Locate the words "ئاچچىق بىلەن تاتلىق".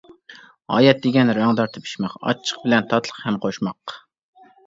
2.29-3.21